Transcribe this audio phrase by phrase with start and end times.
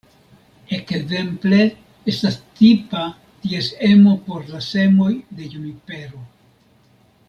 [0.77, 1.59] Ekzemple
[2.13, 3.05] estas tipa
[3.45, 6.27] ties emo por la semoj de junipero.